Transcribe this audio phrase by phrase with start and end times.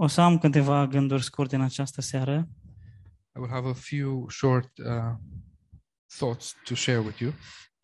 [0.00, 2.48] O să am câteva gânduri scurte în această seară.
[3.36, 5.14] I will have a few short uh,
[6.18, 7.32] thoughts to share with you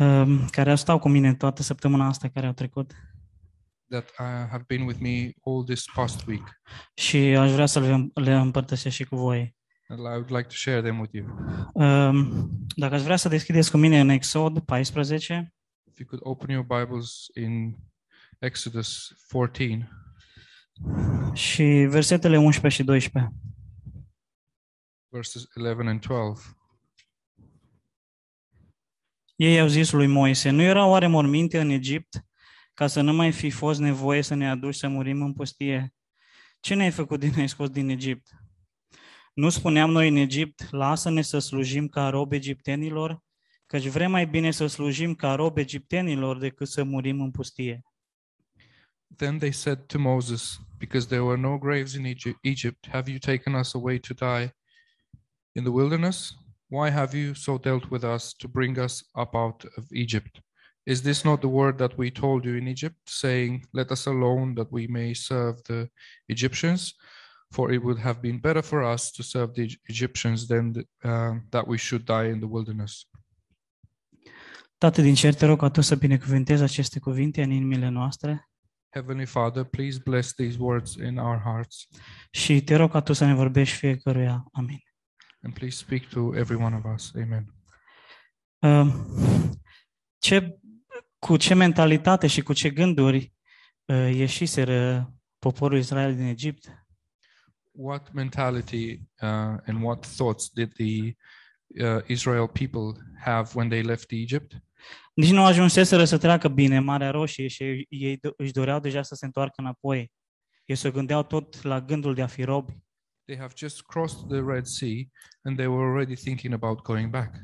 [0.00, 2.92] um, care stau cu mine toată săptămâna asta care au trecut
[3.88, 6.60] that uh, have been with me all this past week,
[6.94, 9.56] și aș vrea să le, le împărtășesc și cu voi.
[9.88, 11.26] and I would like to share them with you.
[11.72, 15.54] Um, dacă ați vrea să deschideți cu mine în Exod 14,
[15.90, 17.76] If you could open your Bibles in
[18.38, 19.99] Exodus 14
[21.32, 23.32] și versetele 11 și 12.
[25.08, 26.54] verses 11 and 12.
[29.36, 32.24] Ei au zis lui Moise, nu era oare morminte în Egipt
[32.74, 35.94] ca să nu mai fi fost nevoie să ne aduci să murim în pustie?
[36.60, 38.30] Ce ne-ai făcut din ai scos din Egipt?
[39.34, 43.22] Nu spuneam noi în Egipt, lasă-ne să slujim ca rob egiptenilor,
[43.66, 47.82] căci vrem mai bine să slujim ca rob egiptenilor decât să murim în pustie.
[49.18, 52.06] Then they said to Moses, Because there were no graves in
[52.44, 54.52] Egypt, have you taken us away to die
[55.54, 56.34] in the wilderness?
[56.68, 60.40] Why have you so dealt with us to bring us up out of Egypt?
[60.86, 64.54] Is this not the word that we told you in Egypt, saying, Let us alone
[64.54, 65.90] that we may serve the
[66.28, 66.94] Egyptians?
[67.50, 71.34] For it would have been better for us to serve the Egyptians than th- uh,
[71.50, 73.04] that we should die in the wilderness.
[74.78, 75.98] Tată din cer, te rog ca tu să
[76.62, 78.49] aceste cuvinte în inimile noastre
[78.92, 81.86] Heavenly Father, please bless these words in our hearts
[82.30, 84.44] și te rog ca tu să ne vorbești fiecăruia.
[84.52, 84.78] Amin.
[85.42, 87.12] and please speak to every one of us.
[87.14, 87.54] Amen.
[88.58, 89.06] Um,
[90.18, 90.58] Ce,
[91.18, 93.32] cu ce mentalitate și cu ce gânduri
[93.84, 96.74] uh, ieșiseră poporul Israel din Egipt?
[97.72, 101.16] what mentality uh, and what thoughts did the
[101.80, 104.62] uh, Israel people have when they left Egypt?
[105.14, 109.02] Nici nu ajunseseră să treacă bine Marea Roșie și ei- ei do- își doreau deja
[109.02, 110.12] să se întoarcă înapoi.
[110.64, 112.72] Ei se gândeau tot la gândul de a fi robi.
[113.24, 115.02] They have just crossed the Red Sea
[115.42, 117.34] and they were already thinking about going back.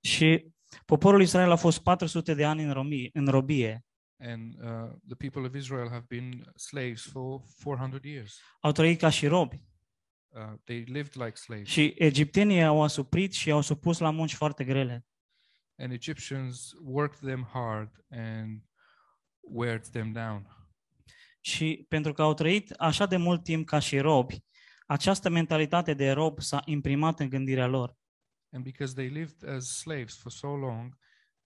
[0.00, 0.46] Și
[0.86, 3.84] poporul Israel a fost 400 de ani în, romi, în robie.
[4.18, 8.40] And uh, the people of Israel have been slaves for 400 years.
[8.60, 9.64] Au trăit ca și robi.
[10.28, 11.68] Uh, they lived like slaves.
[11.68, 15.04] Și egiptenii au asuprit și au supus la munci foarte grele.
[15.78, 18.62] And Egyptians worked them hard and
[19.40, 20.46] weared them down.
[21.40, 24.44] Și pentru că au trăit așa de mult timp ca și robi,
[24.86, 27.96] această mentalitate de rob s-a imprimat în gândirea lor.
[28.52, 30.98] And because they lived as slaves for so long,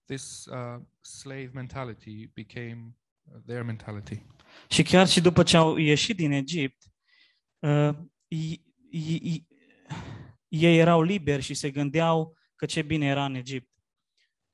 [0.05, 4.25] this uh, slave mentality became uh, their mentality.
[4.69, 6.83] Și chiar și după ce au ieșit din Egipt,
[7.59, 7.89] uh,
[8.27, 9.47] i- i- i-
[10.47, 13.71] ei erau liberi și se gândeau că ce bine era în Egipt.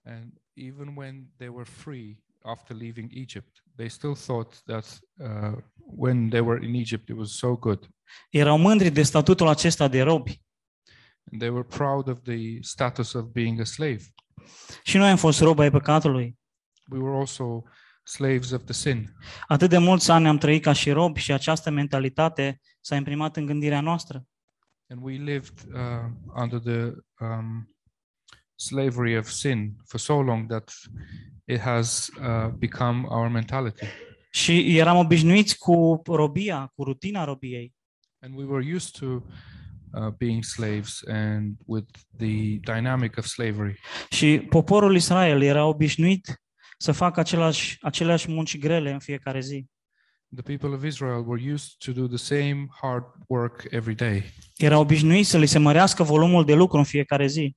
[0.05, 6.29] And even when they were free after leaving Egypt, they still thought that uh, when
[6.29, 7.89] they were in Egypt, it was so good.
[8.29, 10.41] Erau mândri de statutul acesta de robi.
[11.31, 14.01] And they were proud of the status of being a slave.
[14.83, 16.39] Și noi am fost robi ai păcatului.
[16.89, 17.63] We were also
[18.03, 19.15] slaves of the sin.
[19.47, 23.45] Atât de mulți ani am trăit ca și robi și această mentalitate s-a imprimat în
[23.45, 24.27] gândirea noastră.
[24.89, 27.74] And we lived uh, under the um,
[28.55, 30.71] slavery of sin for so long that
[31.45, 33.85] it has uh, become our mentality.
[34.31, 37.73] Și eram obișnuiți cu robia, cu rutina robiei.
[38.19, 43.79] And we were used to uh, being slaves and with the dynamic of slavery.
[44.09, 46.41] Și poporul Israel era obișnuit
[46.77, 49.65] să facă același, aceleași munci grele în fiecare zi.
[50.35, 54.23] The people of Israel were used to do the same hard work every day.
[54.57, 57.55] Era obișnuit să li se mărească volumul de lucru în fiecare zi.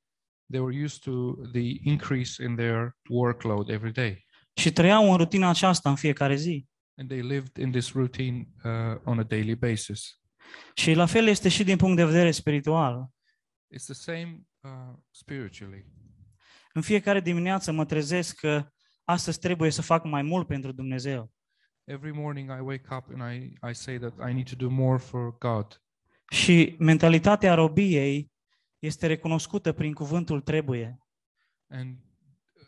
[0.51, 4.27] They were used to the increase in their workload every day.
[4.55, 6.67] Și trăiau în rutina aceasta în fiecare zi.
[6.97, 10.21] And they lived in this routine uh, on a daily basis.
[10.75, 13.11] Și la fel este și din punct de vedere spiritual.
[13.75, 14.71] It's the same uh,
[15.11, 15.85] spiritually.
[16.73, 18.69] În fiecare dimineață mă trezesc că
[19.05, 21.33] astăzi trebuie să fac mai mult pentru Dumnezeu.
[21.85, 24.99] Every morning I wake up and I, I say that I need to do more
[24.99, 25.83] for God.
[26.31, 28.31] Și mentalitatea robiei
[28.79, 30.99] este recunoscută prin cuvântul trebuie.
[31.69, 32.63] And uh,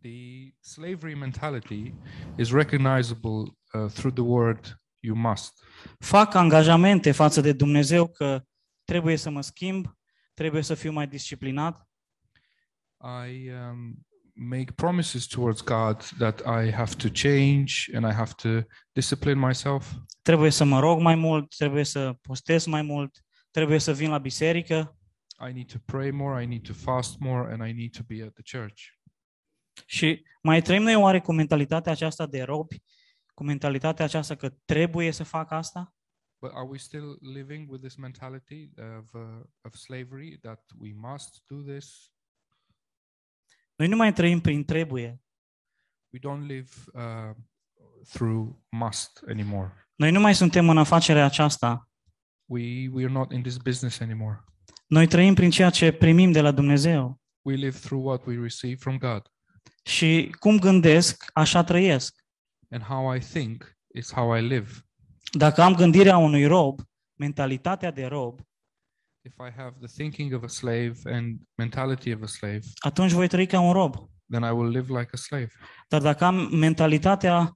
[0.00, 1.94] the slavery mentality
[2.36, 3.42] is recognizable
[3.72, 5.64] uh, through the word you must.
[5.98, 8.42] Fac angajamente față de Dumnezeu că
[8.84, 9.96] trebuie să mă schimb,
[10.34, 11.88] trebuie să fiu mai disciplinat,
[13.04, 18.66] I um, make promises towards God that I have to change and I have to
[18.92, 19.92] discipline myself.
[20.22, 24.18] trebuie să mă rog mai mult, trebuie să postez mai mult, trebuie să vin la
[24.18, 24.96] biserică
[25.48, 28.24] I need to pray more, I need to fast more, and I need to be
[28.24, 28.82] at the church.
[29.86, 32.82] și mai trăim noi oare cu mentalitatea aceasta de robi,
[33.34, 35.94] cu mentalitatea aceasta că trebuie să fac asta?
[36.40, 41.42] But are we still living with this mentality of, uh, of slavery that we must
[41.46, 42.12] do this?
[43.76, 45.22] Noi nu mai trăim prin trebuie.
[46.12, 47.34] We don't live uh,
[48.08, 49.88] through must anymore.
[49.94, 51.88] Noi nu mai suntem în afacerea aceasta.
[52.44, 54.44] We, we are not in this business anymore.
[54.94, 57.20] Noi trăim prin ceea ce primim de la Dumnezeu.
[57.42, 59.22] We live through what we receive from God.
[59.82, 62.24] Și cum gândesc, așa trăiesc.
[62.70, 64.70] And how I think is how I live.
[65.32, 66.80] Dacă am gândirea unui rob,
[67.14, 68.40] mentalitatea de rob,
[69.26, 73.28] If I have the thinking of a slave and mentality of a slave, atunci voi
[73.28, 73.94] trăi ca un rob.
[74.30, 75.48] then I will live like a slave.
[75.88, 77.52] Dar dacă am mentalitatea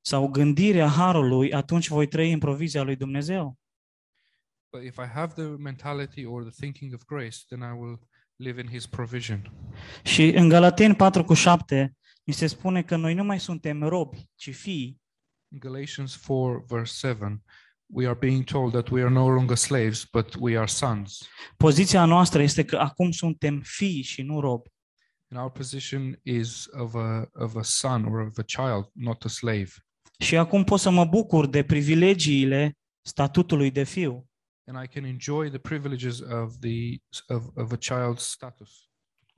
[0.00, 3.58] sau gândirea harului, atunci voi trăi în provizia lui Dumnezeu.
[4.76, 7.98] But if I have the mentality or the thinking of grace, then I will
[8.36, 9.52] live in his provision.
[10.04, 14.28] Și în Galateni 4 cu 7 mi se spune că noi nu mai suntem robi,
[14.34, 15.00] ci fii.
[15.52, 17.42] In Galatians 4, verse 7,
[17.86, 21.28] we are being told that we are no longer slaves, but we are sons.
[21.56, 24.70] Poziția noastră este că acum suntem fii și nu robi.
[25.28, 29.28] And our position is of a, of a son or of a child, not a
[29.28, 29.70] slave.
[30.18, 34.26] Și acum pot să mă bucur de privilegiile statutului de fiu.
[34.68, 38.90] And I can enjoy the privileges of, the, of, of a child's status.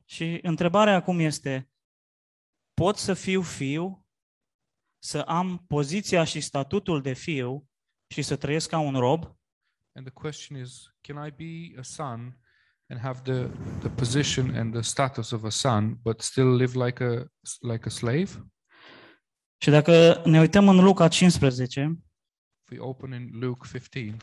[0.05, 1.71] Și întrebarea acum este,
[2.75, 4.07] pot să fiu fiu,
[4.99, 7.69] să am poziția și statutul de fiu
[8.07, 9.25] și să trăiesc ca un rob?
[9.93, 12.39] And the question is, can I be a son
[12.89, 13.49] and have the,
[13.79, 17.25] the position and the status of a son, but still live like a,
[17.61, 18.51] like a slave?
[19.63, 21.99] Și dacă ne uităm în Luca 15,
[22.63, 24.17] If we open in Luke 15,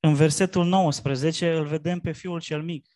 [0.00, 2.86] în versetul 19, îl vedem pe fiul cel mic.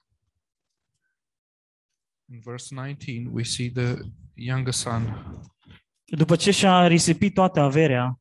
[2.32, 3.94] in verse 19, we see the
[4.34, 5.24] younger son.
[6.04, 8.16] După ce și-a risipit toată averea,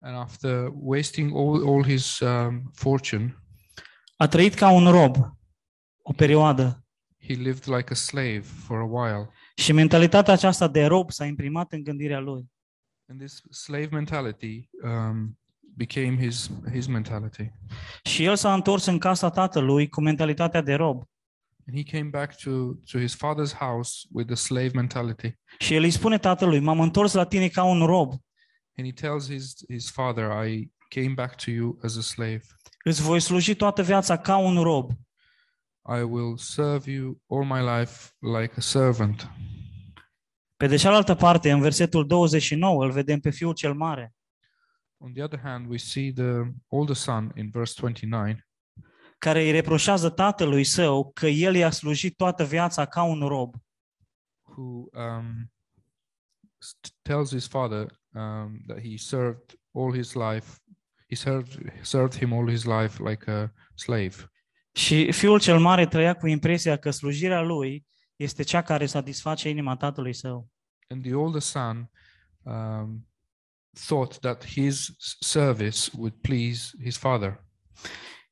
[0.00, 3.36] And after wasting all, all his um, fortune,
[4.16, 5.16] a trăit ca un rob
[6.02, 6.84] o perioadă.
[7.26, 9.30] he lived like a slave for a while.
[9.56, 12.50] Și mentalitatea aceasta de rob s-a imprimat în gândirea lui.
[13.08, 15.38] And this slave mentality um,
[15.78, 17.52] became his, his mentality.
[18.02, 21.02] Și el s-a întors în casa tatălui cu mentalitatea de rob.
[21.66, 22.50] And he came back to,
[22.90, 25.32] to his father's house with the slave mentality.
[25.58, 28.12] Și el îi spune tatălui, m-am întors la tine ca un rob.
[28.76, 32.42] And he tells his, his father, I came back to you as a slave.
[32.84, 34.90] Îți voi sluji toată viața ca un rob.
[35.98, 39.30] I will serve you all my life like a servant.
[40.56, 44.14] Pe de cealaltă parte, în versetul 29, îl vedem pe fiul cel mare,
[45.00, 48.36] On the other hand, we see the older son in verse 29
[49.18, 53.54] care îi reproșează tatălui său că el i-a slujit toată viața ca un rob.
[54.58, 55.50] who um,
[57.02, 60.58] tells his father um, that he served all his life,
[61.08, 64.30] he served, served him all his life like a slave.
[64.72, 67.86] Și fiul cel mare trăia cu impresia că slujirea lui
[68.16, 70.48] este cea care satisface inima tatălui său.
[70.88, 71.90] And the older son
[72.42, 73.07] um,
[73.86, 77.44] thought that his s- service would please his father.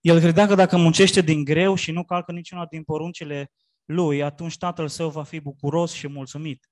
[0.00, 3.50] El credea că dacă muncește din greu și nu calcă niciuna din poruncile
[3.84, 6.70] lui, atunci tatăl său va fi bucuros și mulțumit.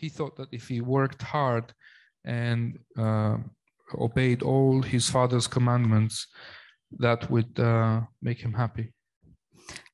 [0.00, 1.76] He thought that if he worked hard
[2.22, 3.38] and uh,
[3.92, 6.28] obeyed all his father's commandments,
[7.00, 8.90] that would uh, make him happy.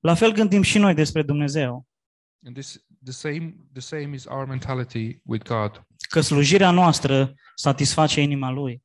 [0.00, 1.86] La fel gândim și noi despre Dumnezeu,
[2.46, 5.86] And this the same the same is our mentality with God.
[6.08, 8.82] Că slujirea noastră satisface inima lui.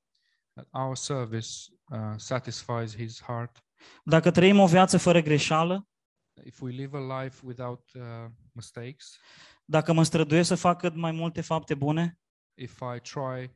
[0.54, 1.50] That our service
[1.90, 3.64] uh, satisfies His heart.
[4.04, 5.88] Dacă trăim o viață fără greșeală,
[6.46, 8.02] If we live a life without uh,
[8.52, 9.18] mistakes,
[9.66, 12.20] dacă mă străduiesc să fac cât mai multe fapte bune,
[12.54, 13.52] if I try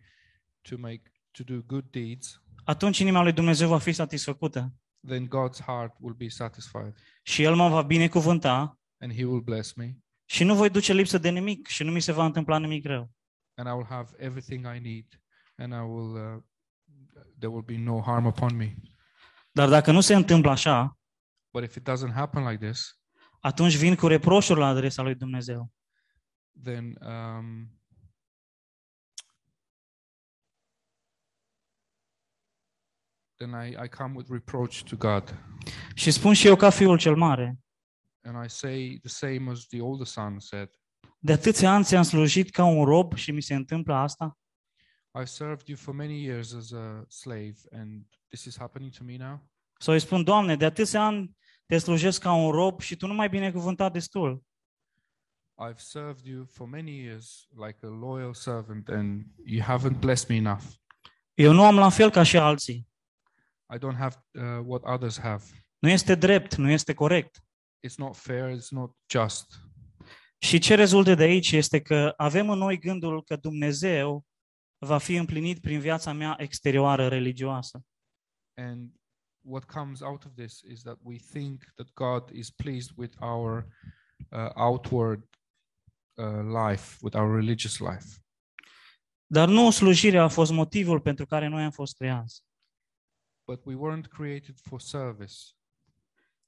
[0.61, 4.73] to make to do good deeds, atunci inima lui Dumnezeu va fi satisfăcută
[5.07, 9.73] then God's heart will be satisfied, și El mă va binecuvânta and He will bless
[9.73, 12.85] me, și nu voi duce lipsă de nimic și nu mi se va întâmpla nimic
[12.85, 13.11] rău.
[13.57, 15.05] And I will have everything I need,
[15.55, 16.41] and I will uh,
[17.39, 18.75] there will be no harm upon me.
[19.51, 20.97] Dar dacă nu se întâmplă așa,
[21.53, 22.99] But if it doesn't happen like this,
[23.39, 25.71] atunci vin cu reproșuri la adresa lui Dumnezeu.
[26.63, 27.69] then um,
[33.37, 35.35] then I, I come with reproach to God.
[35.95, 37.59] Și spun și eu ca fiul cel mare,
[38.21, 40.69] And I say the same as the older son said
[41.27, 44.37] de atâția ani ți-am slujit ca un rob și mi se întâmplă asta?
[45.21, 49.17] I served you for many years as a slave, and this is happening to me
[49.17, 49.49] now.
[49.79, 53.13] Sau îi spun, Doamne, de atâția ani te slujesc ca un rob și tu nu
[53.13, 54.43] mai binecuvântat destul.
[55.69, 60.35] I've served you for many years like a loyal servant, and you haven't blessed me
[60.35, 60.63] enough.
[61.33, 62.87] Eu nu am la fel ca și alții.
[63.73, 65.43] I don't have uh, what others have.
[65.79, 67.41] Nu este drept, nu este corect.
[67.87, 69.66] It's not fair, it's not just.
[70.37, 74.25] Și ce rezultă de aici este că avem în noi gândul că Dumnezeu
[74.77, 77.83] va fi împlinit prin viața mea exterioară religioasă.
[78.53, 78.91] And
[79.41, 83.67] what comes out of this is that we think that God is pleased with our
[84.31, 85.23] uh, outward
[86.13, 88.05] uh, life, with our religious life.
[89.25, 92.43] Dar nu slujirea a fost motivul pentru care noi am fost creați,
[93.47, 95.35] But we weren't created for service,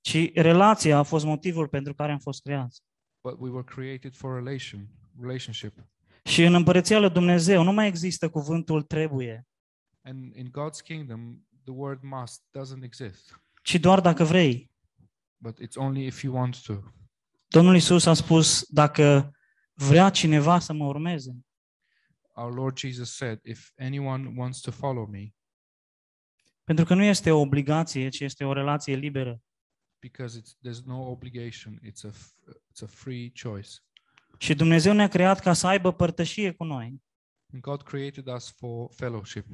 [0.01, 2.81] ci relația a fost motivul pentru care am fost creați.
[3.29, 4.88] But we were created for relation,
[5.19, 5.74] relationship.
[6.24, 9.48] Și în împărăția lui Dumnezeu nu mai există cuvântul trebuie,
[10.03, 14.71] And in God's kingdom, the word must doesn't exist, ci doar dacă vrei.
[15.38, 16.74] but it's only if you want to.
[17.48, 19.31] Domnul Isus a spus, dacă
[19.74, 21.38] vrea cineva să mă urmeze,
[22.36, 25.33] Our Lord Jesus said, If anyone wants to follow me,
[26.63, 29.41] pentru că nu este o obligație, ci este o relație liberă.
[30.00, 32.34] Because it's there's no obligation, it's a f-
[32.72, 33.70] it's a free choice.
[34.38, 37.01] Și Dumnezeu ne-a creat ca să aibă părtășie cu noi.
[37.53, 39.46] And God created us for fellowship,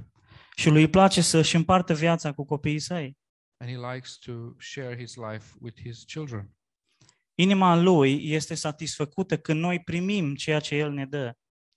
[0.55, 3.17] Și lui îi place să-și împartă viața cu copiii săi.
[3.57, 6.49] and He likes to share His life with His children.
[7.35, 11.33] Inima lui este satisfăcută când noi primim ceea ce El ne dă.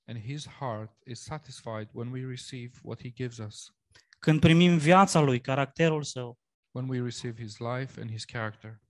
[0.07, 3.73] And His heart is satisfied when we receive what He gives us,
[4.19, 6.39] Când primim viața lui, caracterul său.
[6.71, 8.81] When we receive His life and His character.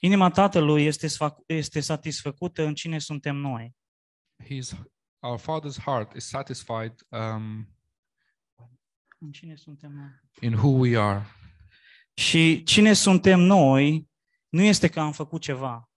[0.00, 3.76] Inima tatălui este, sfac- este satisfăcută în cine suntem noi.
[4.44, 4.74] His
[5.20, 7.68] our Father's heart is satisfied um,
[9.18, 10.10] În cine suntem noi.
[10.40, 11.26] in who we are,
[12.14, 14.08] Și cine suntem noi
[14.48, 15.90] nu este că am făcut ceva,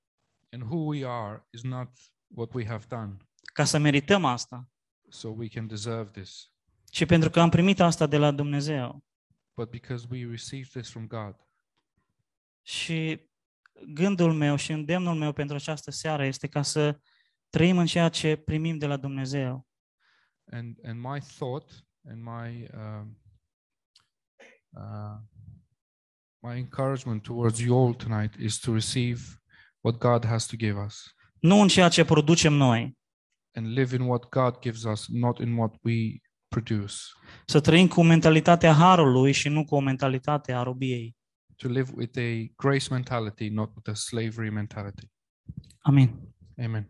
[0.52, 1.90] and who we are is not
[2.28, 3.18] what we have done,
[3.54, 4.70] ca să merităm asta,
[5.10, 6.52] so we can deserve this,
[6.86, 9.04] ci pentru că am primit asta de la Dumnezeu.
[9.62, 11.36] But because we received this from God.
[12.62, 13.30] Și
[13.94, 17.00] gândul meu și îndemnul meu pentru această seară este ca să
[17.50, 19.68] trăim în ceea ce primim de la Dumnezeu.
[20.52, 23.18] And and my thought and my um,
[24.70, 25.18] uh,
[26.40, 29.22] my encouragement towards you all tonight is to receive
[29.82, 32.98] what God has to give us Nu în ceea ce producem noi,
[33.54, 36.22] and live in what God gives us, not in what we
[36.56, 36.94] produce.
[37.46, 41.16] să trăim cu mentalitatea harului și nu cu o mentalitate a robiei.
[41.56, 45.12] To live with a grace mentality, not with a slavery mentality.
[45.80, 46.34] Amen.
[46.64, 46.90] Amen.